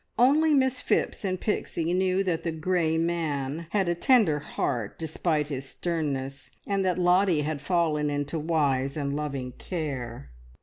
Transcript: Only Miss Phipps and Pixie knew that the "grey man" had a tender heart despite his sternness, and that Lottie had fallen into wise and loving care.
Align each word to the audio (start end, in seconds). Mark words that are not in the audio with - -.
Only 0.17 0.55
Miss 0.55 0.81
Phipps 0.81 1.23
and 1.23 1.39
Pixie 1.39 1.93
knew 1.93 2.23
that 2.23 2.41
the 2.41 2.51
"grey 2.51 2.97
man" 2.97 3.67
had 3.69 3.87
a 3.87 3.93
tender 3.93 4.39
heart 4.39 4.97
despite 4.97 5.49
his 5.49 5.69
sternness, 5.69 6.49
and 6.65 6.83
that 6.83 6.97
Lottie 6.97 7.41
had 7.41 7.61
fallen 7.61 8.09
into 8.09 8.39
wise 8.39 8.97
and 8.97 9.15
loving 9.15 9.51
care. 9.59 10.31